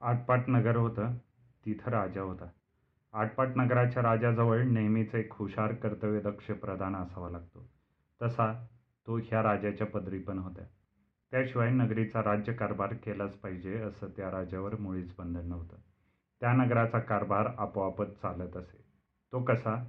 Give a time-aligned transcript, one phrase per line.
[0.00, 1.14] आटपाट नगर होतं
[1.66, 2.48] तिथं राजा होता.
[3.12, 7.70] आटपाट नगराच्या राजाजवळ नेहमीच एक हुशार कर्तव्यदक्ष प्रधान असावा लागतो.
[8.22, 8.66] तसा
[9.06, 10.64] तो ह्या राजाच्या पदरी पण होत्या.
[11.30, 15.76] त्याशिवाय नगरीचा राज्यकारभार केलाच पाहिजे असं त्या राजावर मुळीच बंधन नव्हतं.
[16.40, 18.84] त्या नगराचा कारभार आपोआपच चालत असे.
[19.32, 19.88] तो कसा?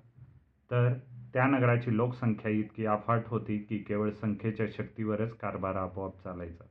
[0.72, 0.94] तर
[1.34, 6.64] त्या नगराची लोकसंख्या इतकी अफाट होती की केवळ संख्येच्या शक्तीवरच कारभार आपोआप चालायचा.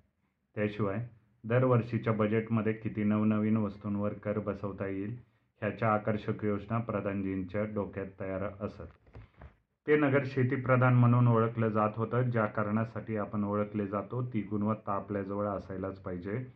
[0.55, 1.09] त्याशिवाय
[1.49, 5.17] दरवर्षीच्या बजेटमध्ये किती नवनवीन वस्तूंवर कर बसवता येईल
[5.63, 8.87] ह्याच्या आकर्षक योजना प्रधानजींच्या डोक्यात तयार असत.
[9.87, 15.47] ते नगर शेतीप्रधान म्हणून ओळखलं जात होतं ज्या कारणासाठी आपण ओळखले जातो ती गुणवत्ता आपल्याजवळ
[15.47, 16.47] असायलाच पाहिजे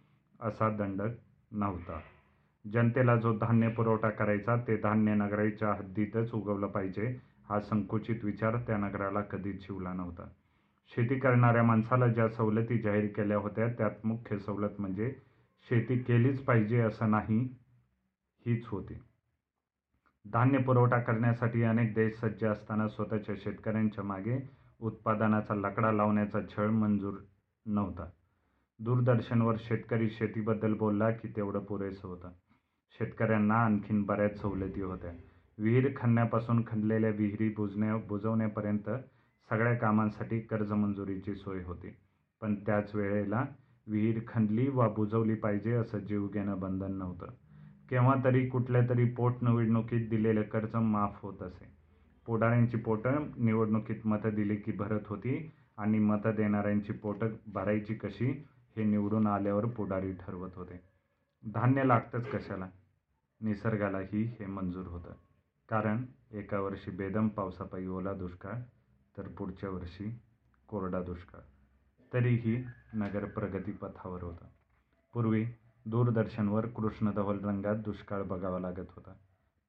[0.41, 1.11] असा दंडक
[1.51, 2.01] नव्हता.
[2.73, 8.77] जनतेला जो धान्य पुरवठा करायचा ते धान्य नगराच्या हद्दीतच उगवलं पाहिजे हा संकुचित विचार त्या
[8.77, 10.29] नगराला कधीच शिवला नव्हता.
[10.97, 15.15] शेती करणाऱ्या माणसाला ज्या सवलती जाहीर केल्या होत्या त्यात मुख्य सवलत म्हणजे
[15.69, 17.57] शेती केलीच पाहिजे असं नाही
[18.47, 18.95] हीच होती.
[20.33, 24.39] धान्य पुरवठा करण्यासाठी अनेक देश सज्ज असताना स्वतःच्या शेतकऱ्यांच्या मागे
[24.81, 27.15] उत्पादनाचा लकडा लावण्याचा छळ मंजूर
[27.67, 28.11] नव्हता.
[28.79, 32.31] दूरदर्शनवर शेतकरी शेतीबद्दल बोलला की तेवढं पुरेसं होतं.
[32.99, 35.11] शेतकऱ्यांना आणखीन बऱ्याच सवलती होत्या.
[35.59, 38.91] विहीर खणण्यापासून खणलेल्या विहिरी बुजण्या बुजवण्यापर्यंत
[39.51, 41.97] सगळ्या कामांसाठी कर्ज मंजुरीची सोय होती.
[42.41, 43.45] पण त्याच वेळेला
[43.87, 47.27] विहीर खणली वा बुजवली पाहिजे असं जीव घेणं बंधन नव्हतं.
[47.91, 51.65] केव्हा तरी कुठल्या तरी पोटनिवडणुकीत दिलेलं कर्ज माफ होत असे.
[52.27, 58.45] पुढाऱ्यांची पोटं निवडणुकीत मतं दिली की भरत होती आणि मतं देणाऱ्यांची पोटं भरायची कशी
[58.77, 60.81] हे निवडून आल्यावर पुढारी ठरवत होते.
[61.55, 62.67] धान्य लागतंच कशाला?
[63.41, 65.13] निसर्गालाही हे मंजूर होतं.
[65.69, 68.53] कारण एका वर्षी बेदम पावसापायी ओला दुष्काळ
[69.19, 70.21] तर पुढच्या वर्षी
[70.69, 71.41] कोरडा दुष्काळ.
[72.13, 74.45] तरीही नगर प्रगतीपथावर होतं.
[75.13, 75.47] पूर्वी
[75.87, 79.13] दूरदर्शनवर कृष्णधवल रंगात दुष्काळ बघावा लागत होता.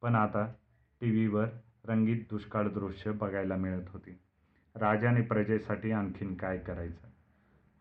[0.02, 0.53] पण आता
[1.02, 1.45] टी व्हीवर
[1.86, 4.20] रंगीत दुष्काळ दृश्य बघायला मिळत होती.
[4.76, 7.08] राजाने प्रजेसाठी आणखीन काय करायचं?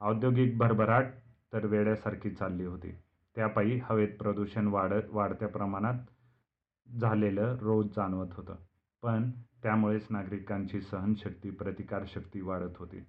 [0.00, 1.04] औद्योगिक भरभराट
[1.52, 2.90] तर वेड्यासारखी चालली होती.
[3.34, 5.94] त्यापायी हवेत प्रदूषण वाढत वाढत्या प्रमाणात
[7.00, 8.54] झालेलं रोज जाणवत होतं.
[9.02, 9.30] पण
[9.62, 13.00] त्यामुळेच नागरिकांची सहनशक्ती प्रतिकारशक्ती वाढत होती.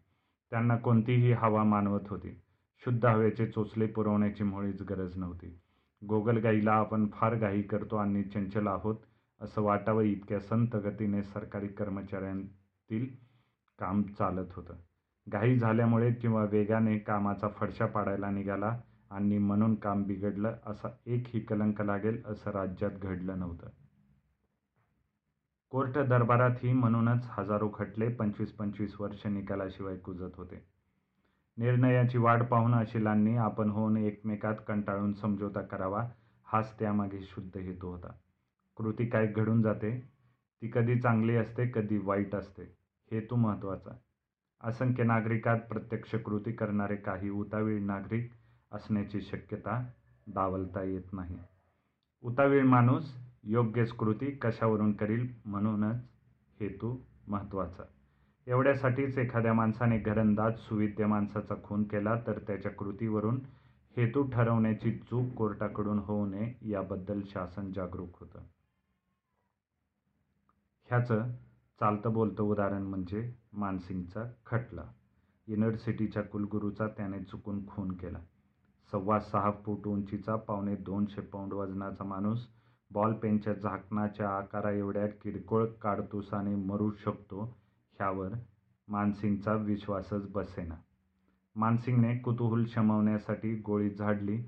[0.52, 2.42] त्यांना कोणतीही हवा मानवत होती.
[2.86, 5.60] शुद्ध हवेचे चोचले पुरवण्याची मुळीच गरज नव्हती.
[6.02, 8.96] गोगलगाईला आपण फार घाई करतो आणि चंचल आहोत
[9.42, 13.08] असं वाटावं इतक्या संत गतीने सरकारी कर्मचाऱ्यांतील
[13.80, 14.74] काम चालत होतं.
[15.28, 18.80] घाई झाल्यामुळे किंवा वेगाने कामाचा फडशा पाडायला निघाला
[19.12, 23.70] आणि म्हणून काम बिघडलं असा एकही कलंक लागेल असं राज्यात घडलं नव्हतं.
[25.72, 30.66] कोर्ट दरबारातही म्हणूनच हजारो खटले पंचवीस पंचवीस वर्ष निकालाशिवाय कुजत होते.
[31.58, 36.08] निर्णयाची वाट पाहून अशिलांनी आपण होऊन एकमेकात कंटाळून समझोता करावा
[36.44, 38.12] हाच त्यामागे शुद्ध हेतू होता.
[38.78, 40.00] कृती काय घडून जाते?
[40.62, 42.64] ती कधी चांगली असते कधी वाईट असते
[43.12, 43.92] हेतू महत्त्वाचा.
[44.64, 48.32] असंख्य नागरिकात प्रत्यक्ष कृती करणारे काही उतावीळ नागरिक
[48.72, 49.88] असण्याची शक्यता
[50.28, 51.38] डावलता येत नाही.
[52.22, 55.96] उतावीळ माणूस योग्यच कृती कशावरून करील म्हणूनच
[56.60, 56.98] हेतू
[57.28, 57.84] महत्त्वाचा.
[58.48, 63.40] एवढ्यासाठीच एखाद्या माणसाने घरंदाज सुविद्य माणसाचा खून केला तर त्याच्या कृतीवरून
[63.98, 68.40] हेतू ठरवण्याची चूक कोर्टाकडून होऊ नये याबद्दल शासन जागरूक होतं.
[70.90, 71.32] ह्याचं
[71.80, 74.84] चालतं बोलतं उदाहरण म्हणजे मानसिंगचा खटला.
[75.48, 78.20] युनिव्हर्सिटीच्या कुलगुरूचा त्याने चुकून खून केला.
[78.92, 82.48] सव्वा सहा फूट उंचीचा पावणे दोनशे पौंड वजनाचा माणूस
[82.92, 87.58] बॉलपेनच्या झाकणाच्या आकाराएवढ्या किरकोळ काडतुसाने मरू शकतो
[87.94, 88.30] ह्यावर
[88.88, 90.76] मानसिंगचा विश्वासच बसेना.
[91.56, 94.42] मानसिंगने कुतूहल शमवण्यासाठी गोळी झाडली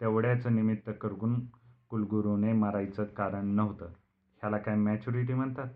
[0.00, 1.46] तेवढ्याचं निमित्त करून
[1.88, 3.86] कुलगुरूने मारायचं कारण नव्हतं.
[4.36, 5.68] ह्याला काय मॅच्युरिटी म्हणतात?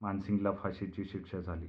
[0.00, 1.66] मानसिंगला फाशीची शिक्षा झाली.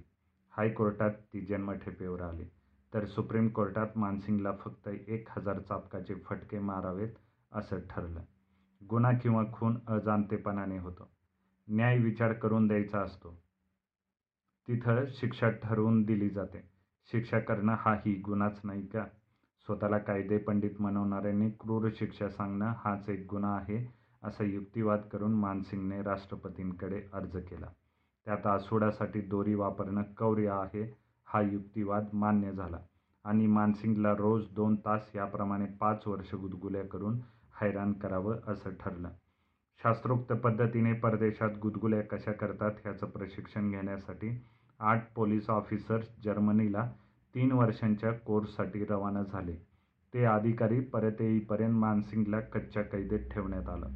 [0.57, 2.45] हायकोर्टात ती जन्मठेपेवर आली.
[2.94, 7.09] तर सुप्रीम कोर्टात मानसिंगला फक्त एक हजार चापकाचे फटके मारावेत
[7.51, 8.22] असं ठरलं.
[8.90, 11.10] गुन्हा किंवा खून अजाणतेपणाने होतो.
[11.68, 13.42] न्याय विचार करून द्यायचा असतो.
[14.68, 16.69] तिथं शिक्षा ठरवून दिली जाते.
[17.12, 19.06] शिक्षा करणं हाही गुन्हाच नाही का?
[19.66, 23.94] स्वतःला कायदे पंडित म्हणवणाऱ्यांनी क्रूर शिक्षा सांगणं हाच एक गुन्हा आहे
[24.24, 27.68] असा युक्तिवाद करून मानसिंगने राष्ट्रपतींकडे अर्ज केला.
[28.25, 32.78] त्यात आसुडासाठी दोरी वापरणं कौर्य आहे हा युक्तिवाद मान्य झाला.
[33.24, 37.19] आणि मानसिंगला रोज दोन तास याप्रमाणे पाच वर्ष गुदगुल्या करून
[37.62, 39.09] हैराण करावं असं ठरलं.
[39.83, 44.45] शास्त्रोक्त पद्धतीने परदेशात गुदगुल्या कशा करतात ह्याचं प्रशिक्षण घेण्यासाठी
[44.80, 46.92] आठ पोलीस ऑफिसर्स जर्मनीला
[47.36, 49.56] तीन वर्षांच्या कोर्ससाठी रवाना झाले.
[50.13, 53.89] ते अधिकारी परत येईपर्यंत मानसिंगला कच्च्या कैदेत ठेवण्यात आलं.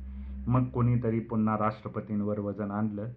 [0.48, 3.12] मग कोणीतरी पुन्हा राष्ट्रपतींवर वजन आणलं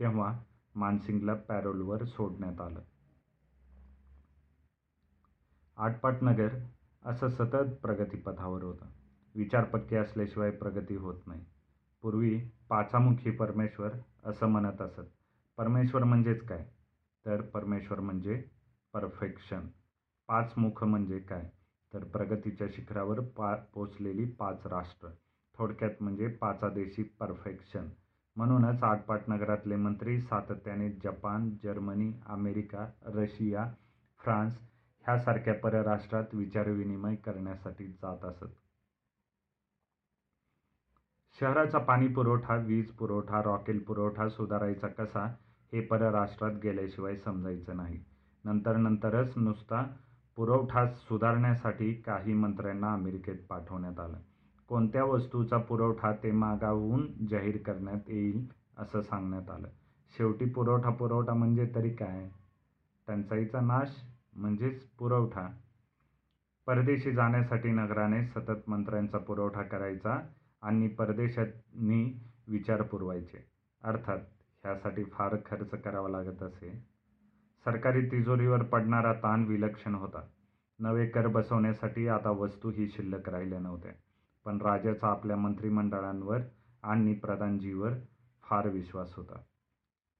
[0.00, 0.38] तेव्हा
[0.74, 2.80] मानसिंगला पॅरोलवर सोडण्यात आलं.
[5.76, 6.48] आटपाटनगर
[7.04, 8.86] असं सतत प्रगतीपथावर होतं.
[9.34, 11.44] विचारपक्की असल्याशिवाय प्रगती होत नाही.
[12.02, 12.38] पूर्वी
[12.68, 13.90] पाचामुखी परमेश्वर
[14.24, 15.00] असं म्हणत असत.
[15.58, 16.66] परमेश्वर म्हणजेच काय?
[17.26, 18.42] तर परमेश्वर म्हणजे
[18.92, 19.66] परफेक्शन
[20.28, 21.48] पाच मुख म्हणजे काय?
[21.94, 25.08] तर प्रगतीच्या शिखरावर पा पोचलेली पाच राष्ट्र.
[25.58, 27.88] थोडक्यात म्हणजे पाचादेशी परफेक्शन
[28.36, 33.66] म्हणूनच आटपाटनगरातले मंत्री सातत्याने Japan Germany America Russia
[34.20, 34.58] France
[35.06, 38.54] ह्यासारख्या परराष्ट्रात विचारविनिमय करण्यासाठी जात असत.
[41.40, 45.24] शहराचा पाणी पुरवठा वीज पुरवठा रॉकेल पुरवठा सुधारायचा कसा
[45.72, 47.98] हे परराष्ट्रात गेल्याशिवाय समजायचं नाही.
[48.44, 49.82] नंतर नंतरच नुसता
[50.36, 54.18] पुरवठा सुधारण्यासाठी काही मंत्र्यांना अमेरिकेत पाठवण्यात आलं.
[54.68, 58.46] कोणत्या वस्तूचा पुरवठा ते मागावून जाहीर करण्यात येईल
[58.78, 59.68] असं सांगण्यात आलं.
[60.18, 62.28] शेवटी पुरवठा पुरवठा म्हणजे तरी काय?
[63.08, 63.96] टंचाईचा नाश
[64.36, 65.48] म्हणजेच पुरवठा.
[66.66, 70.18] परदेशी जाण्यासाठी नगराने सतत मंत्र्यांचा पुरवठा करायचा
[70.62, 73.44] आणि परदेशांनी विचार पुरवायचे.
[73.82, 74.18] अर्थात
[74.64, 76.70] ह्यासाठी फार खर्च करावा लागत असे.
[77.64, 80.26] सरकारी तिजोरीवर पडणारा ताण विलक्षण होता.
[80.78, 83.92] नवे कर बसवण्यासाठी आता वस्तूही शिल्लक राहिल्या नव्हत्या
[84.44, 86.40] पण राजाचा आपल्या मंत्रिमंडळांवर
[86.82, 87.92] आणि प्रधानजीवर
[88.42, 89.38] फार विश्वास होता.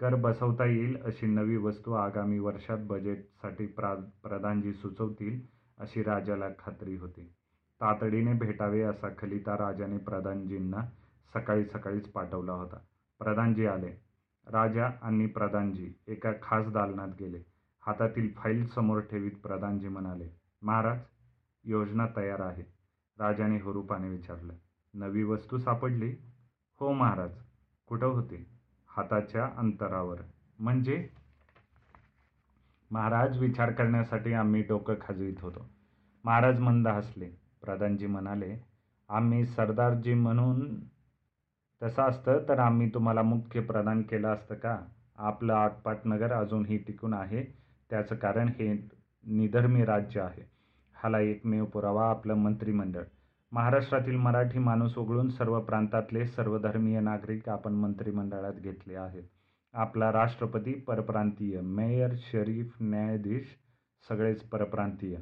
[0.00, 5.40] कर बसवता येईल अशी नवी वस्तू आगामी वर्षात बजेटसाठी प्रा प्रधानजी सुचवतील
[5.78, 7.32] अशी राजाला खात्री होती.
[7.80, 10.82] तातडीने भेटावे असा खलिता राजाने प्रधानजींना
[11.34, 12.76] सकाळी सकाळीच पाठवला होता.
[13.18, 13.92] प्रधानजी आले.
[14.46, 17.40] राजा आणि प्रधानजी एका खास दालनात गेले.
[17.80, 20.28] हातातील फाईल समोर ठेवीत प्रधानजी म्हणाले
[20.62, 20.98] महाराज
[21.64, 22.62] योजना तयार आहे.
[23.18, 24.52] राजाने हुरूपाने विचारलं
[24.94, 26.16] नवी वस्तू सापडली?
[26.80, 27.30] हो महाराज.
[27.86, 28.46] कुठं होते?
[28.88, 30.20] हाताच्या अंतरावर.
[30.58, 31.08] म्हणजे?
[32.90, 35.70] महाराज विचार करण्यासाठी आम्ही डोकं खाजवीत होतो.
[36.24, 37.49] महाराज मंद हसले.
[37.62, 38.56] प्रधानजी म्हणाले
[39.08, 40.80] आम्ही सरदारजी म्हणून
[41.82, 44.78] तसं असतं तर आम्ही तुम्हाला मुख्य प्रदान केलं असतं का?
[45.16, 47.44] आपलं आटपाटनगर अजूनही टिकून आहे.
[47.90, 48.88] त्याचं कारण हे
[49.26, 50.50] निधर्मी राज्य आहे.
[50.94, 53.02] हाला एकमेव पुरावा आपलं मंत्रिमंडळ.
[53.52, 59.22] महाराष्ट्रातील मराठी माणूस वगळून सर्व प्रांतातले सर्वधर्मीय नागरिक आपण मंत्रिमंडळात घेतले आहेत.
[59.72, 63.46] आपला राष्ट्रपती परप्रांतीय मेयर शरीफ न्यायाधीश
[64.08, 65.18] सगळेच परप्रांतीय.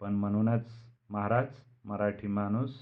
[0.00, 0.70] पण म्हणूनच
[1.10, 1.46] महाराज
[1.84, 2.74] मराठी माणूस?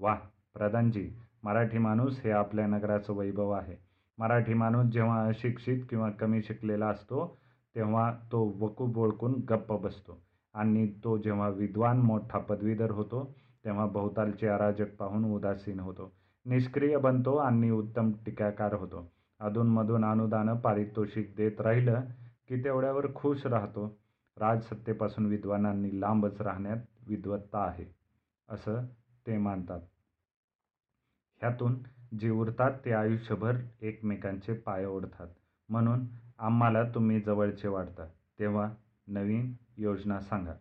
[0.00, 0.14] वा
[0.54, 1.10] प्रधानजी
[1.42, 3.76] मराठी माणूस हे आपल्या नगराचं वैभव आहे.
[4.18, 7.38] मराठी माणूस जेव्हा अशिक्षित किंवा कमी शिकलेला असतो
[7.74, 10.22] तेव्हा तो वकूब ओळखून गप्प बसतो.
[10.54, 13.34] आणि तो जेव्हा विद्वान मोठा पदवीधर होतो
[13.64, 16.12] तेव्हा भोवतालचे अराजक पाहून उदासीन होतो.
[16.46, 19.12] निष्क्रिय बनतो आणि उत्तम टीकाकार होतो.
[19.40, 22.00] अधूनमधून अनुदानं पारितोषिक देत राहिलं
[22.48, 23.98] की तेवढ्यावर खुश राहतो.
[24.36, 26.76] राजसत्तेपासून विद्वानांनी लांबच राहण्यात
[27.08, 27.96] विद्वत्ता आहे.
[28.48, 28.84] असं
[29.26, 29.80] ते मानतात.
[31.40, 31.76] ह्यातून
[32.20, 35.28] जे उरतात ते आयुष्यभर एकमेकांचे पाय ओढतात.
[35.68, 36.06] म्हणून
[36.38, 38.06] आम्हाला तुम्ही जवळचे वाटता.
[38.38, 38.70] तेव्हा
[39.08, 40.52] नवीन योजना सांगा.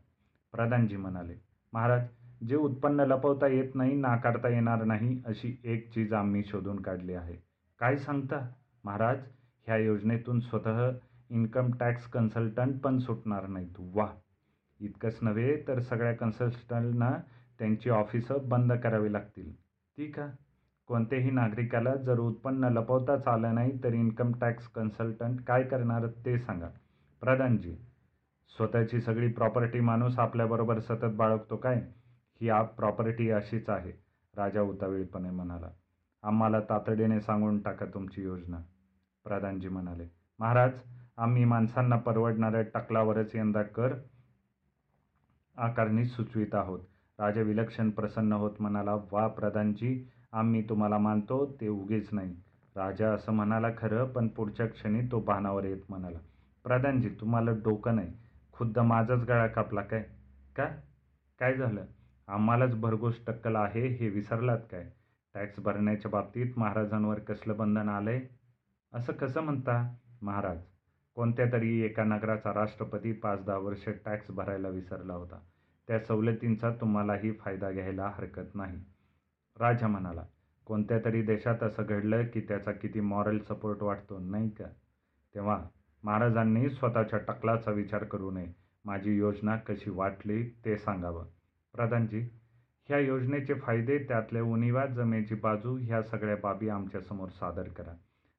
[0.53, 1.35] प्रधानजी म्हणाले
[1.73, 2.07] महाराज
[2.47, 7.35] जे उत्पन्न लपवता येत नाही नाकारता येणार नाही अशी एक चीज आम्ही शोधून काढली आहे.
[7.79, 8.49] काय सांगता?
[8.83, 9.19] महाराज
[9.67, 10.89] ह्या योजनेतून स्वतः
[11.29, 13.73] इन्कम टॅक्स कन्सल्टंट पण सुटणार नाहीत.
[13.79, 14.07] वा
[14.79, 17.11] इतकंच नव्हे तर सगळ्या कन्सल्टंटना
[17.59, 19.53] त्यांची ऑफिसं बंद करावी लागतील.
[19.97, 20.27] ती का
[20.87, 26.67] कोणत्याही नागरिकाला जर उत्पन्न लपवताच आलं नाही तर इन्कम टॅक्स कन्सल्टंट काय करणार ते सांगा.
[27.21, 27.75] प्रधानजी
[28.51, 31.81] स्वतःची सगळी प्रॉपर्टी माणूस आपल्याबरोबर सतत बाळगतो काय?
[32.41, 33.91] ही आप प्रॉपर्टी अशीच आहे
[34.33, 35.69] राजा उतावीळपणे म्हणाला.
[36.23, 38.57] आम्हाला तातडीने सांगून टाका तुमची योजना.
[39.25, 40.07] प्रधानजी म्हणाले
[40.39, 40.71] महाराज
[41.17, 43.93] आम्ही माणसांना परवडणाऱ्या टकलावरच यंदा कर
[45.57, 46.79] आकारणी सुचवित आहोत.
[47.19, 52.35] राजा विलक्षण प्रसन्न होत म्हणाला वा प्रधानजी आम्ही तुम्हाला मानतो ते उगेच नाही.
[52.75, 56.19] राजा असं म्हणाला खरं पण पुढच्या क्षणी तो बाणावर येत म्हणाला
[56.63, 58.13] प्रधानजी तुम्हाला डोकं नाही.
[58.53, 60.03] खुद्द माझाच गळा कापला काय?
[60.55, 60.65] का?
[61.39, 61.85] काय झालं?
[62.27, 64.89] आम्हालाच भरघोस टक्कल आहे हे विसरलात काय?
[65.33, 68.21] टॅक्स भरण्याच्या बाबतीत महाराजांवर कसलं बंधन आलंय?
[68.93, 70.57] असं कसं म्हणता महाराज?
[71.15, 75.39] कोणत्या तरी एका नगराचा राष्ट्रपती पाच दहा वर्ष टॅक्स भरायला विसरला होता.
[75.87, 78.77] त्या सवलतींचा तुम्हालाही फायदा घ्यायला हरकत नाही.
[79.59, 80.23] राजा म्हणाला
[80.65, 84.65] कोणत्या तरी देशात असं घडलं की त्याचा किती मॉरल सपोर्ट वाटतो नाही का?
[85.35, 85.65] तेव्हा
[86.03, 88.47] महाराजांनी स्वतःच्या टकलाचा विचार करू नये.
[88.85, 91.25] माझी योजना कशी वाटली ते सांगावं.
[91.73, 92.29] प्रधानजी
[92.89, 97.93] ह्या योजनेचे फायदे त्यातल्या उणिवा जमेची बाजू ह्या सगळ्या बाबी आमच्यासमोर सादर करा.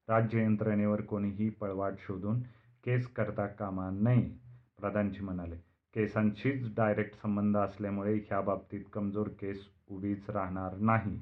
[0.09, 2.41] राज्य यंत्रणेवर कोणीही पळवाट शोधून
[2.83, 4.37] केस करता कामा नये
[4.79, 5.66] प्रधानजी म्हणाले.
[5.97, 11.21] केसांशीच डायरेक्ट संबंध असल्यामुळे ह्या बाबतीत कमजोर केस उभीच राहणार नाही.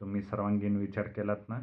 [0.00, 1.60] तुम्ही सर्वांगीण विचार केलात ना?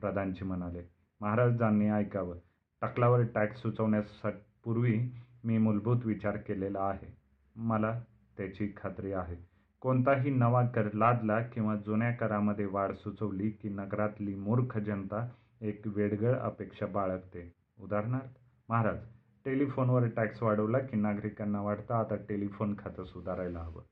[0.00, 0.82] प्रधानजी म्हणाले.
[1.20, 2.36] महाराजांनी ऐकावं.
[2.82, 5.10] टकलावर टॅक्स सुचवण्यापूर्वी
[5.44, 7.16] मी मूलभूत विचार केलेला आहे.
[7.56, 8.00] मला
[8.36, 9.36] त्याची खात्री आहे.
[9.80, 15.28] कोणताही नवा कर लादला किंवा जुन्या करामध्ये वाढ सुचवली की नगरातली मूर्ख जनता
[15.60, 17.52] एक वेडगळ अपेक्षा बाळगते.
[17.80, 18.98] उदाहरणार्थ महाराज
[19.46, 23.82] टेलिफोनवर टॅक्स वाढवला की नागरिकांना वाटतं आता टेलिफोन खातं सुधारायला हवं.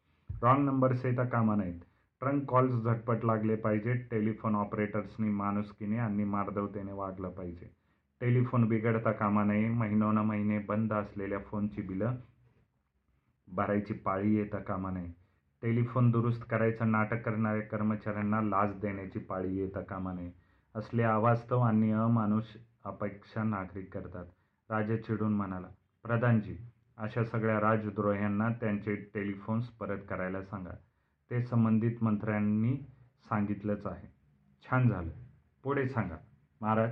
[0.42, 1.80] रॉंग नंबर्स येता कामा नाहीत.
[2.20, 7.70] ट्रंक कॉल्स झटपट लागले पाहिजे टेलिफोन ऑपरेटर्सनी माणुसकीने आणि मार्दवतेने वागलं पाहिजे.
[8.20, 12.16] टेलिफोन बिघडता कामा नये महिनोन महिने बंद असलेल्या फोनची बिलं
[13.48, 15.12] भरायची पाळी येता कामा नये
[15.62, 20.30] टेलिफोन दुरुस्त करायचं नाटक करणाऱ्या कर्मचाऱ्यांना लाच देण्याची पाळी येता कामा नये
[20.74, 24.24] असले अवास्तव आणि अमानुष अपेक्षा नागरिक करतात.
[24.72, 25.66] राजा चिडून म्हणाला
[26.02, 26.56] प्रधानजी
[26.96, 30.70] अशा सगळ्या राजद्रोह्यांना त्यांचे टेलिफोन्स परत करायला सांगा.
[31.30, 32.76] ते संबंधित मंत्र्यांनी
[33.24, 34.06] सांगितलंच आहे.
[34.66, 35.10] छान झालं.
[35.62, 36.16] पुढे सांगा.
[36.60, 36.90] महाराज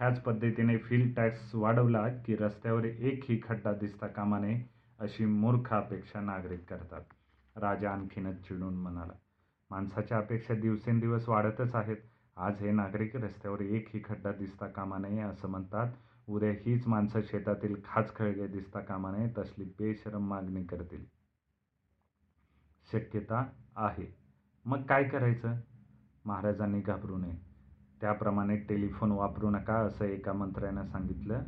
[0.00, 4.62] ह्याच पद्धतीने फील टॅक्स वाढवला की रस्त्यावर एकही खड्डा दिसता कामा नये
[4.98, 7.02] अशी मूर्ख अपेक्षा नागरिक करतात.
[7.56, 9.12] राजा आणखीनच चिडून म्हणाला
[9.70, 11.96] माणसाच्या अपेक्षा दिवसेंदिवस वाढतच आहेत.
[12.36, 15.92] आज हे नागरिक रस्त्यावर एकही खड्डा दिसता कामा नये असं म्हणतात
[16.30, 21.04] उद्या हीच माणसं शेतातील खाचखळगे दिसता कामा नये तसली बेशरम मागणी करतील.
[22.92, 23.44] शक्यता
[23.76, 24.14] आहे.
[24.64, 25.54] मग काय करायचं?
[26.24, 27.38] महाराजांनी घाबरू नये.
[28.00, 31.42] त्याप्रमाणे टेलिफोन वापरू नका असं एका मंत्र्यानं सांगितलं.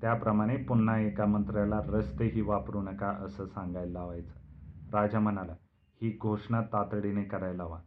[0.00, 4.32] त्याप्रमाणे पुन्हा एका मंत्र्याला रस्तेही वापरू नका असं सांगायला लावायचं.
[4.92, 5.52] राजा म्हणाला
[6.02, 7.80] ही घोषणा तातडीने करायला हवा.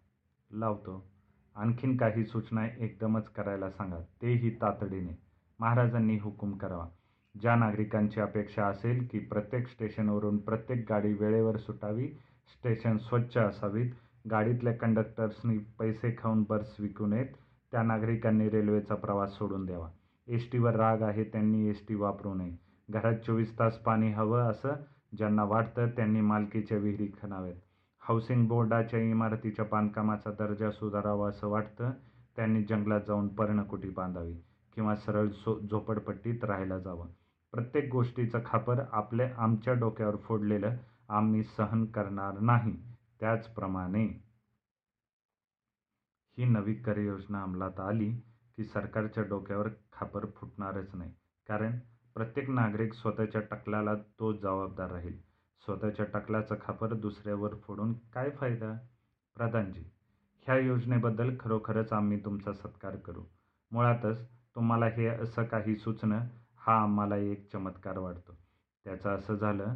[0.51, 1.11] लावतो.
[1.55, 5.22] आणखीन काही सूचना एकदमच करायला सांगा तेही तातडीने.
[5.59, 6.87] महाराजांनी हुकूम करावा.
[7.35, 12.07] ज्या नागरिकांची अपेक्षा असेल की प्रत्येक स्टेशनवरून प्रत्येक गाडी वेळेवर सुटावी
[12.47, 13.91] स्टेशन स्वच्छ असावीत
[14.31, 17.27] गाडीतल्या कंडक्टर्सनी पैसे खाऊन बर्स विकू नयेत
[17.71, 19.89] त्या नागरिकांनी रेल्वेचा प्रवास सोडून द्यावा.
[20.27, 22.51] एस टीवर राग आहे त्यांनी एस टी वापरू नये.
[22.89, 24.73] घरात चोवीस तास पाणी हवं असं
[25.17, 27.55] ज्यांना वाटतं त्यांनी मालकीच्या विहिरी खणाव्यात.
[27.99, 31.91] हाऊसिंग बोर्डाच्या इमारतीच्या बांधकामाचा दर्जा सुधारावा असं वाटतं
[32.35, 34.35] त्यांनी जंगलात जाऊन पर्णकुटी बांधावी.
[34.75, 37.07] किंवा सरळ सो झोपडपट्टीत राहायला जावं.
[37.53, 40.75] प्रत्येक गोष्टीचं खापर आपल्या आमच्या डोक्यावर फोडलेलं
[41.09, 42.73] आम्ही सहन करणार नाही.
[43.19, 44.05] त्याचप्रमाणे
[46.37, 48.11] ही नवी कर योजना अंमलात आली
[48.57, 51.11] की सरकारच्या डोक्यावर खापर फुटणारच नाही.
[51.47, 51.79] कारण
[52.15, 55.17] प्रत्येक नागरिक स्वतःच्या टकलाला तो जबाबदार राहील.
[55.65, 58.73] स्वतःच्या टकलाचं खापर दुसऱ्यावर फोडून काय फायदा?
[59.35, 59.83] प्रधानजी
[60.41, 63.23] ह्या योजनेबद्दल खरोखरच आम्ही तुमचा सत्कार करू.
[63.71, 66.25] मुळातच तुम्हाला हे असं काही सुचणं
[66.57, 68.33] हा आम्हाला एक चमत्कार वाटतो.
[68.85, 69.75] त्याचं असं झालं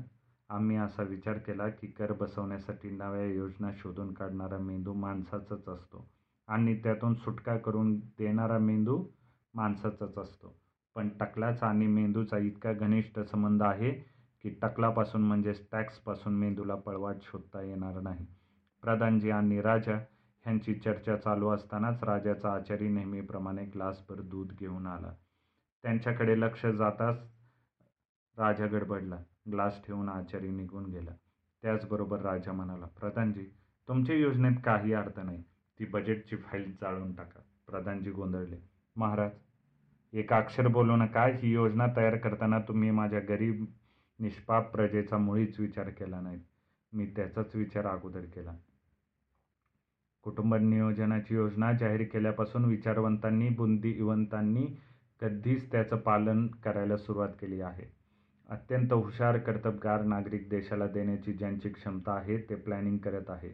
[0.50, 6.08] आम्ही असा विचार केला की कर बसवण्यासाठी नव्या योजना शोधून काढणारा मेंदू माणसाचाच असतो
[6.48, 9.04] आणि त्यातून सुटका करून देणारा मेंदू
[9.54, 10.56] माणसाचाच असतो.
[10.96, 13.92] पण टकलाचा आणि मेंदूचा इतका घनिष्ठ संबंध आहे
[14.44, 18.26] की टकलापासून म्हणजेच टॅक्सपासून मेंदूला पळवाट शोधता येणार नाही.
[18.84, 19.98] प्रधानजी आणि राजा
[20.48, 25.12] ह्यांची चर्चा चालू असतानाच राजाचा आचारी नेहमीप्रमाणे ग्लासभर दूध घेऊन आला.
[25.84, 27.20] त्यांच्याकडे लक्ष जाताच
[28.38, 29.18] राजा गडबडला.
[29.52, 31.12] ग्लास ठेवून आचारी निघून गेला.
[31.64, 33.44] त्याचबरोबर राजा म्हणाला प्रधानजी
[33.88, 35.42] तुमच्या योजनेत काही अर्थ नाही.
[35.80, 37.40] ती बजेटची फाईल जाळून टाका.
[37.68, 38.58] प्रधानजी गोंधळले
[38.96, 39.32] महाराज
[40.14, 41.26] एक अक्षर बोलू नका.
[41.26, 43.66] ही योजना तयार करताना तुम्ही माझ्या गरीब
[44.20, 46.40] निष्पाप प्रजेचा मुळीच विचार केला नाही
[46.94, 48.56] मी त्याचाच विचार अगोदर केला.
[50.28, 54.66] कुटुंब नियोजनाची योजना जाहीर केल्यापासून विचारवंतांनी बुद्धिवंतांनी
[55.22, 57.84] कधीच त्याचं पालन करायला सुरुवात केली आहे.
[58.50, 63.50] अत्यंत हुशार कर्तबगार नागरिक देशाला देण्याची ज्यांची क्षमता आहे ते प्लॅनिंग करत आहे.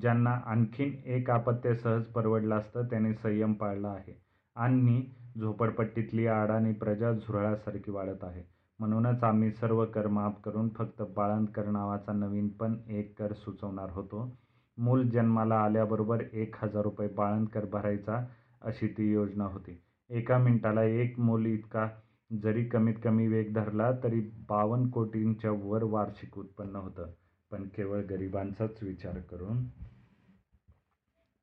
[0.00, 4.14] ज्यांना आणखीन एक आपत्य सहज परवडलं असतं त्यांनी संयम पाळला आहे.
[4.56, 8.42] आणि झोपडपट्टीतली आडाणी प्रजा झुरळासारखी वाढत आहे.
[8.78, 14.38] म्हणूनच आम्ही सर्व कर माफ करून फक्त बाळंतकर नावाचा नवीन पण एक कर सुचवणार होतो.
[14.78, 18.26] मूल जन्माला आल्याबरोबर एक हजार रुपये बाळंतकर भरायचा
[18.62, 19.82] अशी ती योजना होती.
[20.10, 21.88] एका मिनिटाला एक मूल इतका
[22.32, 27.06] जरी कमीत कमी वेग धरला तरी बावन्न कोटींच्या वर वार्षिक उत्पन्न होतं.
[27.50, 29.64] पण केवळ गरिबांचाच विचार करून.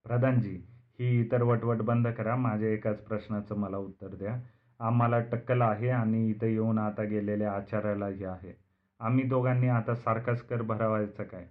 [0.04, 0.56] प्रधानजी
[1.00, 2.36] ही इतर वटवट बंद करा.
[2.36, 4.42] माझ्या एकाच प्रश्नाचं मला उत्तर द्या.
[4.80, 8.54] आम्हाला टक्कल आहे आणि इथं येऊन आता गेलेल्या आचार्यालाही आहे.
[9.00, 11.48] आम्ही दोघांनी आता सारखाच कर भरावायचा काय?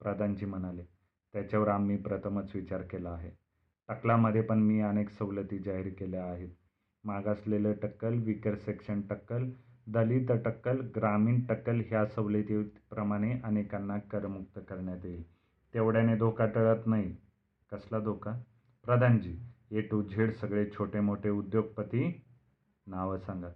[0.00, 0.93] प्रधानजी म्हणाले.
[1.34, 3.30] त्याच्यावर आम्ही प्रथमच विचार केला आहे.
[3.88, 6.48] टक्कलामध्ये पण मी अनेक सवलती जाहीर केल्या आहेत.
[7.04, 9.50] मागासलेलं टक्कल विकर सेक्शन टक्कल
[9.86, 15.22] दलित टक्कल ग्रामीण टक्कल ह्या सवलतीप्रमाणे अनेकांना करमुक्त करण्यात येईल.
[15.74, 17.16] तेवढ्याने धोका टळत नाही.
[17.72, 18.32] कसला धोका?
[18.84, 19.38] प्रधानजी
[19.70, 22.22] ए टू झेड सगळे छोटे मोठे उद्योगपती
[22.86, 23.48] नावं सांगा.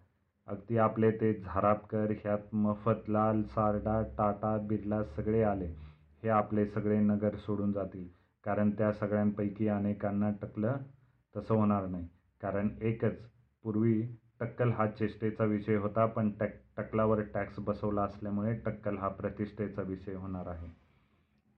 [0.47, 5.88] अगदी आपले ते झारापकर ह्यात मफतलाल सारडा टाटा बिर्ला सगळे आले.
[6.23, 8.09] हे आपले सगळे नगर सोडून जातील.
[8.45, 10.77] कारण त्या सगळ्यांपैकी अनेकांना टकलं
[11.35, 12.09] तसं होणार नाही.
[12.43, 13.19] कारण एकच
[13.65, 14.03] पूर्वी
[14.41, 20.15] टक्कल हा चेष्टेचा विषय होता पण टक टक्कलावर टॅक्स बसवला असल्यामुळे टक्कल हा प्रतिष्ठेचा विषय
[20.15, 20.69] होणार आहे.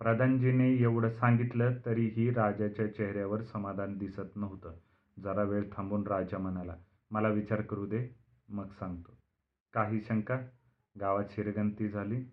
[0.01, 4.73] प्रधानजीने एवढं सांगितलं तरीही राजाच्या चेहऱ्यावर समाधान दिसत नव्हतं.
[5.17, 6.77] जरा वेळ थांबून राजा म्हणाला
[7.11, 8.07] मला विचार करू दे
[8.49, 9.17] मग सांगतो.
[9.75, 10.39] काही शंका?
[11.01, 12.25] गावात शिरगंती झाली?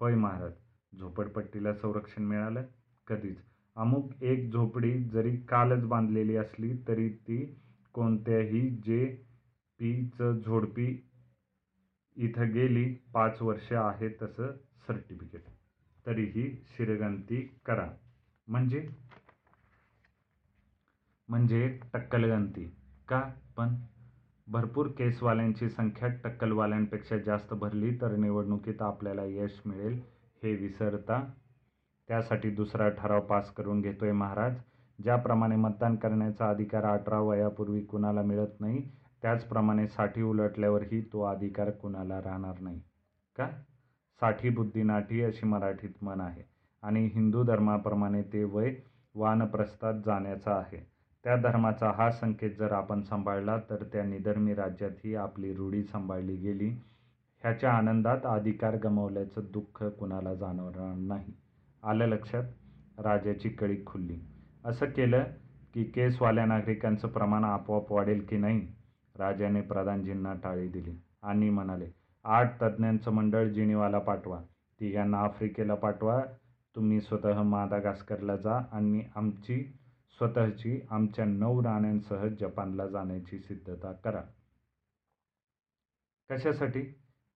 [0.00, 0.52] होय महाराज
[0.98, 2.62] झोपडपट्टीला संरक्षण मिळालं
[3.06, 3.36] कधीच.
[3.76, 7.44] अमुक एक झोपडी जरी कालच बांधलेली असली तरी ती
[7.94, 9.06] कोणत्याही जे
[9.80, 10.86] पीचं झोडपी
[12.16, 12.84] इथं गेली
[13.14, 14.52] पाच वर्ष आहे तसं
[14.88, 15.42] सर्टिफिकेट.
[16.06, 17.88] तरीही शिरगंती करा.
[18.48, 18.86] म्हणजे?
[21.28, 22.64] म्हणजे टक्कलगंती.
[23.08, 23.20] का?
[23.56, 23.74] पण
[24.46, 30.00] भरपूर केसवाल्यांची संख्या टक्कलवाल्यांपेक्षा जास्त भरली तर निवडणुकीत आपल्याला यश मिळेल
[30.44, 31.30] हे विसरता.
[32.08, 34.56] त्यासाठी दुसरा ठराव पास करून घेतोय महाराज.
[35.02, 38.90] ज्याप्रमाणे मतदान करण्याचा अधिकार अठरा वयापूर्वी कुणाला मिळत नाही
[39.22, 42.80] त्याचप्रमाणे साठी उलटल्यावरही तो अधिकार कुणाला राहणार नाही.
[43.36, 43.48] का?
[44.20, 46.42] साठी बुद्धी नाठी अशी मराठीत म्हण आहे.
[46.82, 48.74] आणि हिंदू धर्माप्रमाणे ते वय
[49.14, 50.86] वानप्रस्थात जाण्याचा आहे.
[51.24, 56.80] त्या धर्माचा हा संकेत जर आपण सांभाळला तर त्या निधर्मी राज्यातही आपली रूढी सांभाळली गेली.
[57.44, 61.32] ह्याच्या आनंदात अधिकार गमावल्याचं दुःख कुणाला जाणवणार नाही.
[61.82, 62.44] आलं लक्षात?
[62.98, 64.20] राजाची कळी खुलली.
[64.64, 65.24] असं केलं
[65.74, 68.68] की केसवाल्या नागरिकांचं प्रमाण आपोआप वाढेल की नाही?
[69.18, 71.86] राजाने प्रधानजींना टाळी दिली आणि म्हणाले
[72.24, 74.40] आठ तज्ज्ञांचं मंडळ जिनिवाला पाठवा.
[74.80, 76.22] तिघांना आफ्रिकेला पाठवा.
[76.76, 79.64] तुम्ही स्वतः मादागास्करला जा आणि आमची
[80.18, 84.22] स्वतःची आमच्या नऊ राण्यांसह जपानला जाण्याची सिद्धता करा.
[86.30, 86.94] कशासाठी?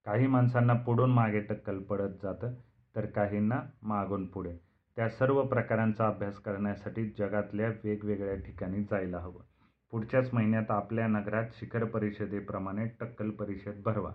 [0.09, 2.55] काही माणसांना पुढून मागे टक्कल पडत जातं
[2.97, 4.57] तर काहींना मागून पुढे.
[4.97, 9.42] त्या सर्व प्रकारांचा अभ्यास करण्यासाठी जगातल्या वेगवेगळ्या ठिकाणी जायला हवं.
[9.90, 14.12] पुढच्याच महिन्यात आपल्या नगरात शिखर परिषदेप्रमाणे टक्कल परिषद भरवा.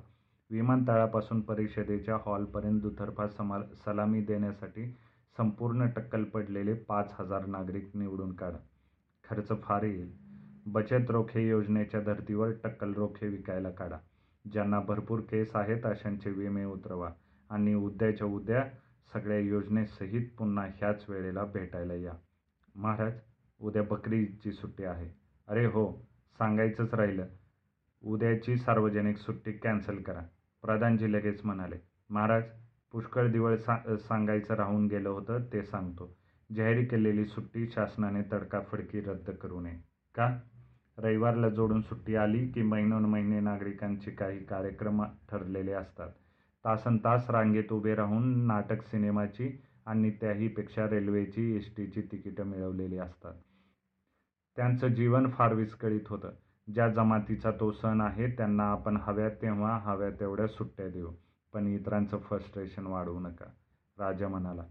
[0.49, 4.97] विमानतळापासून परिषदेच्या हॉलपर्यंत दुतर्फा समा सलामी देण्यासाठी
[5.37, 8.57] संपूर्ण टक्कल पडलेले पाच हजार नागरिक निवडून काढा.
[9.29, 10.13] खर्च फार येईल.
[10.65, 13.97] बचत रोखे योजनेच्या धर्तीवर टक्कल रोखे विकायला काढा.
[14.51, 17.09] ज्यांना भरपूर केस आहेत अशांचे विमे उतरवा
[17.49, 18.65] आणि उद्याच्या उद्या
[19.13, 22.13] सगळ्या योजनेसहित पुन्हा ह्याच वेळेला भेटायला या.
[22.75, 23.13] महाराज
[23.61, 25.09] उद्या बकरी ईदची सुट्टी आहे.
[25.47, 25.91] अरे हो
[26.37, 27.25] सांगायचंच राहिलं.
[28.03, 30.21] उद्याची सार्वजनिक सुट्टी कॅन्सल करा.
[30.61, 31.75] प्रधानजी लगेच म्हणाले
[32.09, 32.43] महाराज
[32.91, 36.15] पुष्कळ दिवळ सा सांगायचं राहून गेलं होतं ते सांगतो.
[36.55, 39.79] जाहीर केलेली सुट्टी शासनाने तडकाफडकी रद्द करू नये.
[40.15, 40.39] का?
[40.97, 46.09] रविवारला जोडून सुट्टी आली की महिनोन महिने नागरिकांचे काही कार्यक्रम ठरलेले असतात.
[46.65, 53.33] तासन तास रांगेत उभे राहून नाटक सिनेमाची आणि त्याहीपेक्षा रेल्वेची एस टीची तिकीटं मिळवलेली असतात.
[54.57, 56.29] त्यांचं जीवन फार विस्कळीत होतं.
[56.73, 61.11] ज्या जमातीचा तो सण आहे त्यांना आपण हव्या तेव्हा हव्या तेवढ्या सुट्ट्या देऊ
[61.53, 63.45] पण इतरांचं फ्रस्ट्रेशन वाढवू नका.
[63.97, 64.63] राजा म्हणाला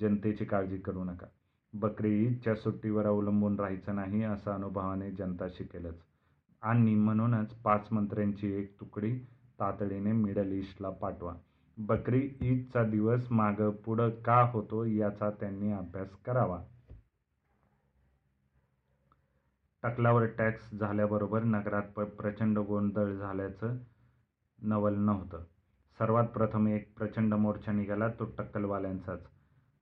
[0.00, 1.26] जनतेची काळजी करू नका.
[1.72, 6.02] बकरी ईदच्या सुट्टीवर अवलंबून राहायचं नाही असं अनुभवाने जनता शिकेलच.
[6.62, 9.18] आणि म्हणूनच पाच मंत्र्यांची एक तुकडी
[9.60, 11.34] तातडीने मिडल ईस्टला पाठवा.
[11.76, 16.62] बकरी ईदचा दिवस मागं पुढं का होतो याचा त्यांनी अभ्यास करावा.
[19.82, 23.76] टकलावर टॅक्स झाल्याबरोबर नगरात प प्रचंड गोंधळ झाल्याचं
[24.62, 25.44] नवल नव्हतं.
[25.98, 29.26] सर्वात प्रथम एक प्रचंड मोर्चा निघाला तो टक्कलवाल्यांचाच.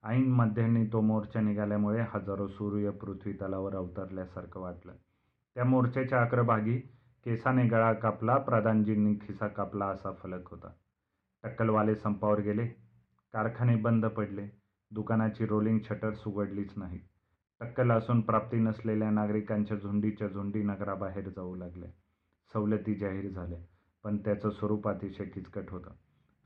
[0.04, 4.92] ऐन मध्याने तो मोर्चा निघाल्यामुळे हजारो सूर्य पृथ्वी तलावर अवतरल्यासारखं वाटलं.
[5.54, 6.78] त्या मोर्चाच्या अग्रभागी
[7.24, 10.70] केसाने गळा कापला प्रधानजींनी खिसा कापला असा फलक होता.
[11.42, 12.66] टक्कलवाले संपावर गेले.
[13.32, 14.48] कारखाने बंद पडले.
[14.90, 16.98] दुकानाची रोलिंग शटर्स उघडलीच नाही.
[17.60, 21.90] टक्कल असून प्राप्ती नसलेल्या नागरिकांच्या झुंडीच्या झुंडी नगराबाहेर जाऊ लागल्या.
[22.52, 23.58] सवलती जाहीर झाल्या
[24.04, 25.90] पण त्याचं स्वरूप अतिशय किचकट होतं.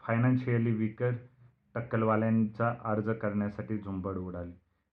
[0.00, 1.10] फायनान्शियली विकर
[1.74, 4.52] टक्कलवाल्यांचा अर्ज करण्यासाठी झुंबड उडाली.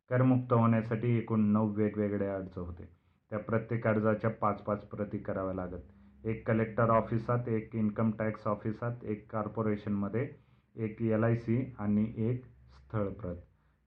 [0.10, 2.86] करमुक्त होण्यासाठी एकूण नऊ वेगवेगळे अर्ज होते.
[3.32, 5.82] त्या प्रत्येक अर्जाच्या पाच पाच प्रती कराव्या लागत.
[6.24, 10.28] एक कलेक्टर ऑफिसात एक इन्कम टॅक्स ऑफिसात एक कॉर्पोरेशनमध्ये
[10.76, 12.44] एक एल आय सी आणि एक
[12.76, 13.36] स्थळप्रत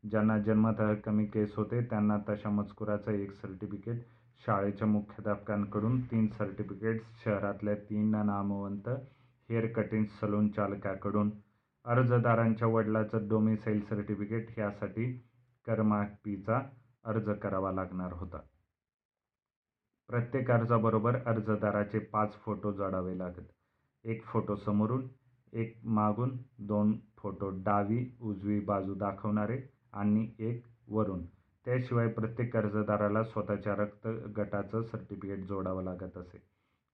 [0.04, 4.00] ज्यांना जन्मतः कमी केस होते त्यांना तशा मजकुराचं एक सर्टिफिकेट
[4.40, 8.88] शाळेच्या मुख्याध्यापकांकडून तीन सर्टिफिकेट्स शहरातल्या तीन नामवंत
[9.48, 11.30] हेअर कटिंग सलून चालकाकडून
[11.84, 15.12] अर्जदारांच्या वडिलाचं डोमिसाईल सर्टिफिकेट ह्यासाठी
[15.66, 16.60] करमाफीचा
[17.04, 18.38] अर्ज करावा लागणार होता.
[20.08, 23.44] प्रत्येक अर्जाबरोबर अर्जदाराचे पाच फोटो जोडावे लागत.
[24.04, 25.06] एक फोटो समोरून
[25.52, 29.60] एक मागून दोन फोटो डावी उजवी बाजू दाखवणारे
[29.92, 31.24] आणि एक वरून.
[31.66, 36.38] त्याशिवाय प्रत्येक अर्जदाराला स्वतःच्या रक्त गटाचं सर्टिफिकेट जोडावं लागत असे.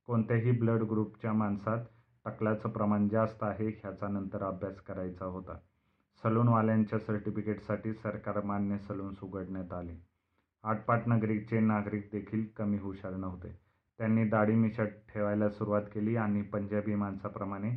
[0.09, 1.85] कोणत्याही ब्लड ग्रुपच्या माणसात
[2.29, 5.59] टकलाचं प्रमाण जास्त आहे ह्याचा नंतर अभ्यास करायचा होता.
[6.23, 9.95] सलूनवाल्यांच्या सर्टिफिकेटसाठी सरकार मान्य सलून्स उघडण्यात आले.
[10.64, 13.49] आटपाट नगरीचे नागरिक देखील कमी हुशार नव्हते.
[13.99, 17.71] त्यांनी दाढी मिशट ठेवायला सुरुवात केली आणि पंजाबी माणसाप्रमाणे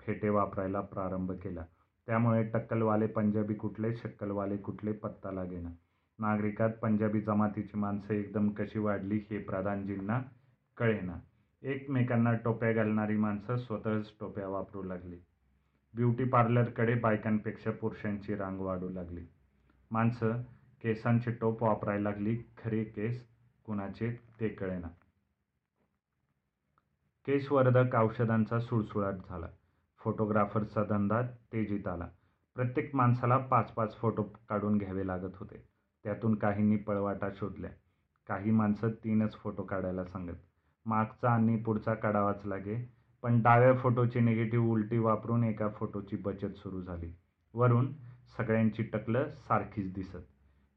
[0.00, 1.64] फेटे वापरायला प्रारंभ केला.
[2.06, 5.70] त्यामुळे टक्कलवाले पंजाबी कुठले शक्कलवाले कुठले पत्ता लागेना
[6.18, 10.22] नागरिकात पंजाबी जमातीची माणसं एकदम कशी वाढली हे प्रधानजींना
[10.76, 11.16] कळेना.
[11.62, 15.16] एकमेकांना टोप्या घालणारी माणसं स्वतःच टोप्या वापरू लागली.
[15.94, 19.26] ब्युटी पार्लरकडे बायकांपेक्षा पुरुषांची रांग वाढू लागली.
[19.90, 20.42] माणसं
[20.82, 23.26] केसांचे टोप वापरायला लागली खरे केस
[23.64, 24.88] कुणाचे ते कळेना.
[27.26, 29.46] केशवर्धक औषधांचा सुळसुळाट झाला.
[29.98, 32.08] फोटोग्राफरचा धंदा तेजीत आला.
[32.54, 35.68] प्रत्येक माणसाला पाच पाच फोटो काढून घ्यावे लागत होते.
[36.04, 37.70] त्यातून काहींनी पळवाटा शोधल्या.
[38.26, 40.45] काही माणसं तीनच फोटो काढायला सांगत.
[40.86, 42.76] मागचा आणि पुढचा काढावाच लागे
[43.22, 47.12] पण डाव्या फोटोची निगेटिव्ह उलटी वापरून एका फोटोची बचत सुरू झाली.
[47.54, 47.92] वरून
[48.38, 50.22] सगळ्यांची टकलं सारखीच दिसत.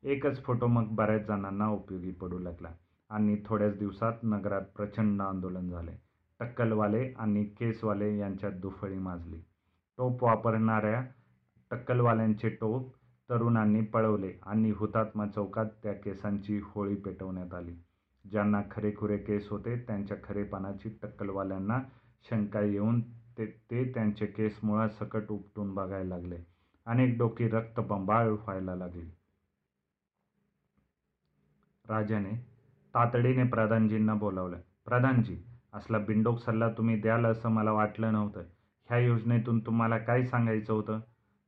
[0.04, 2.72] एकच फोटो मग बऱ्याच जणांना उपयोगी पडू लागला
[3.10, 5.92] आणि थोड्याच दिवसात नगरात प्रचंड आंदोलन झाले.
[6.40, 9.40] टक्कलवाले आणि केसवाले यांच्यात दुफळी माजली.
[10.00, 11.02] टोप वापरणाऱ्या
[11.72, 12.92] टक्कलवाल्यांचे टोप
[13.30, 17.76] तरुणांनी पळवले आणि हुतात्मा चौकात त्या केसांची होळी पेटवण्यात आली.
[18.32, 21.80] ज्यांना खरेखुरे केस होते त्यांच्या खरेपणाची टक्कलवाल्यांना
[22.26, 23.02] शंका येऊन
[23.38, 26.38] ते ते त्यांचे केस मुळासकट उपटून बघायला लागले.
[26.88, 29.10] अनेक डोकी रक्तबंबाळ व्हायला लागली.
[31.86, 32.36] राजाने
[32.94, 35.38] तातडीने प्रधानजींना बोलावलं प्रधानजी
[35.74, 38.44] असला बिंडोक सल्ला तुम्ही द्याल असं मला वाटलं नव्हतं.
[38.90, 41.00] ह्या योजनेतून तुम्हाला काय सांगायचं होतं?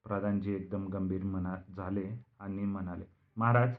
[0.05, 2.05] प्रधानजी एकदम गंभीर म्हणा झाले
[2.39, 3.05] आणि म्हणाले
[3.37, 3.75] महाराज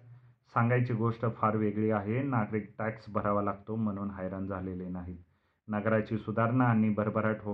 [0.55, 2.23] सांगायची गोष्ट फार वेगळी आहे.
[2.23, 5.19] नागरिक टॅक्स भरावा लागतो म्हणून हैराण झालेले नाहीत.
[5.69, 7.53] नगराची सुधारणा आणि भरभराट हो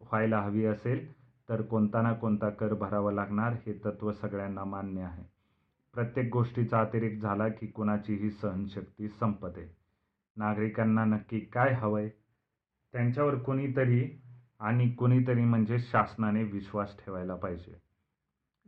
[0.00, 1.12] व्हायला हवी असेल
[1.48, 5.24] तर कोणता ना कोणता कर भरावा लागणार हे तत्त्व सगळ्यांना मान्य आहे.
[5.94, 9.76] प्रत्येक गोष्टीचा अतिरेक झाला की कुणाचीही सहनशक्ती संपते.
[10.36, 12.08] नागरिकांना नक्की काय हवंय?
[12.92, 14.22] त्यांच्यावर कोणीतरी
[14.60, 17.74] आणि कोणीतरी म्हणजे शासनाने विश्वास ठेवायला पाहिजे.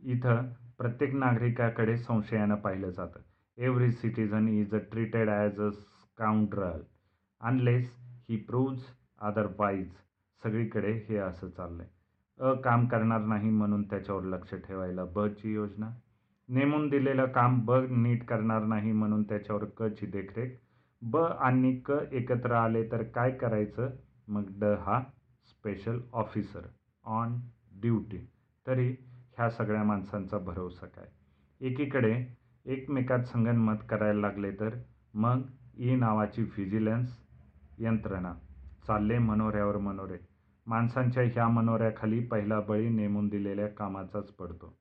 [0.03, 3.19] इथं प्रत्येक नागरिकाकडे संशयानं पाहिलं जातं.
[3.59, 6.81] Every citizen is a treated as a scoundrel
[7.41, 7.89] unless
[8.29, 8.81] he proves
[9.21, 9.89] otherwise
[10.43, 11.97] सगळीकडे हे असं चाललं आहे
[12.39, 15.89] अ काम करणार नाही म्हणून त्याच्यावर लक्ष ठेवायला ब ची योजना.
[16.49, 20.55] नेमून दिलेलं काम ब नीट करणार नाही म्हणून त्याच्यावर क ची देखरेख.
[21.01, 23.89] ब आणि क एकत्र आले तर काय करायचं?
[24.27, 25.01] मग ड हा
[25.49, 26.67] स्पेशल ऑफिसर
[27.05, 27.39] ऑन
[27.81, 28.25] ड्युटी
[28.65, 28.89] तरी
[29.37, 31.07] ह्या सगळ्या माणसांचा भरवसा काय?
[31.61, 32.13] एकीकडे
[32.65, 34.69] एकमेकात संगनमत करायला लागले तर?
[35.13, 35.41] मग
[35.77, 37.09] ई नावाची व्हिजिलन्स
[37.79, 38.33] यंत्रणा.
[38.87, 40.17] चालले मनोऱ्यावर मनोरे.
[40.65, 44.77] माणसांच्या ह्या मनोऱ्याखाली पहिला बळी नेमून दिलेल्या कामाचाच पडतो.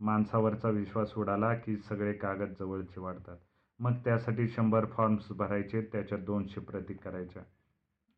[0.00, 3.36] माणसावरचा विश्वास उडाला की सगळे कागद जवळचे वाढतात.
[3.78, 7.42] मग त्यासाठी शंभर फॉर्म्स भरायचे त्याच्या दोनशे प्रती करायच्या.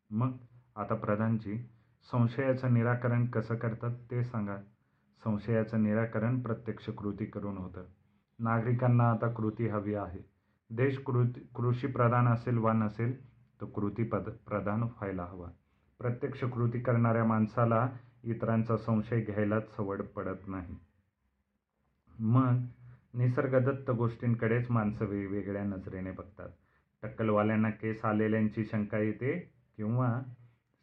[0.09, 0.31] मग
[0.75, 1.69] आता प्रधानजी
[2.11, 4.57] संशयाचं निराकरण कसं करतात ते सांगा.
[5.23, 7.83] संशयाचं निराकरण प्रत्यक्ष कृती करून होतं.
[8.39, 10.19] नागरिकांना आता कृती हवी आहे.
[10.69, 13.13] देश कृती कृषी प्रधान असेल वा नसेल
[13.61, 15.47] तो कृती पद प्रधान व्हायला हवा.
[15.99, 17.87] प्रत्यक्ष कृती करणाऱ्या माणसाला
[18.23, 20.75] इतरांचा संशय घ्यायलाच सवड पडत नाही.
[22.19, 22.59] मग
[23.13, 26.49] निसर्गदत्त गोष्टींकडेच माणसं वेगवेगळ्या नजरेने बघतात.
[27.03, 30.21] टक्कलवाल्यांना केस आलेल्यांची शंका येते किंवा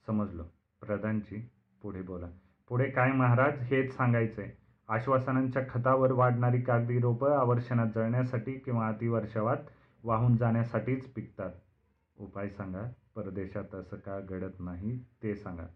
[0.07, 0.43] समजलो.
[0.81, 1.49] प्रधानजी
[1.83, 2.27] पुढे बोला.
[2.69, 4.60] पुढे काय महाराज हेच सांगायचं आहे
[4.91, 9.57] आश्वासनांच्या खतावर वाढणारी कागदी रोपं आवर्षणात जळण्यासाठी किंवा अतिवर्षावात
[10.05, 11.51] वाहून जाण्यासाठीच पिकतात.
[12.17, 12.83] उपाय सांगा.
[13.17, 15.67] परदेशात असं का घडत नाही ते सांगा.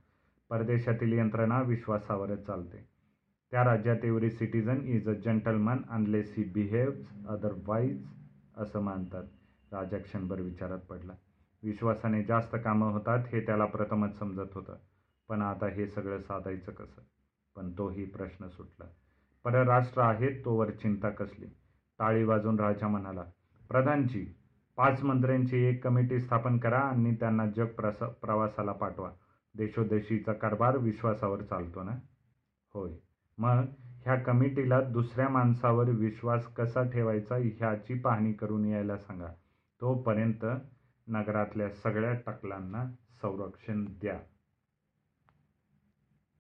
[0.51, 2.89] परदेशातील यंत्रणा विश्वासावरच चालते.
[3.51, 8.07] त्या राज्यात every citizen is a gentleman unless he behaves otherwise
[8.57, 9.25] असं मानतात.
[9.73, 11.13] राजा क्षणभर विचारात पडला.
[11.63, 14.77] विश्वासाने जास्त कामं होतात हे त्याला प्रथमच समजत होतं.
[15.29, 17.01] पण आता हे सगळं साधायचं कसं?
[17.57, 18.85] पण तोही प्रश्न सुटला.
[19.45, 21.47] परराष्ट्र आहेत तोवर चिंता कसली?
[21.99, 23.23] टाळी वाजून राजा म्हणाला
[23.69, 24.35] प्रधानजी
[24.77, 29.11] पाच मंत्र्यांची एक कमिटी स्थापन करा आणि त्यांना जग प्रस प्रवासाला पाठवा.
[29.57, 31.93] देशोदेशीचा कारभार विश्वासावर चालतो ना?
[32.75, 32.91] होय.
[33.39, 33.63] मग
[34.05, 39.29] ह्या कमिटीला दुसऱ्या माणसावर विश्वास कसा ठेवायचा ह्याची पाहणी करून यायला सांगा.
[39.81, 40.45] तोपर्यंत
[41.07, 42.85] नगरातल्या सगळ्या टकलांना
[43.23, 44.19] संरक्षण द्या.